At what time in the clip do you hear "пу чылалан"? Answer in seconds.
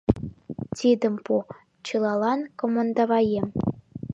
1.25-2.39